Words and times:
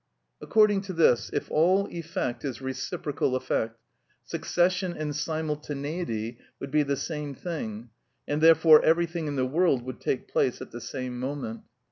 According 0.41 0.81
to 0.89 0.93
this, 0.93 1.29
if 1.31 1.51
all 1.51 1.85
effect 1.91 2.43
is 2.43 2.59
reciprocal 2.59 3.35
effect, 3.35 3.77
succession 4.25 4.93
and 4.97 5.15
simultaneity 5.15 6.39
would 6.59 6.71
be 6.71 6.81
the 6.81 6.95
same 6.97 7.35
thing, 7.35 7.91
and 8.27 8.41
therefore 8.41 8.81
everything 8.83 9.27
in 9.27 9.35
the 9.35 9.45
world 9.45 9.83
would 9.83 9.99
take 10.01 10.27
place 10.27 10.59
at 10.59 10.71
the 10.71 10.81
same 10.81 11.19
moment. 11.19 11.61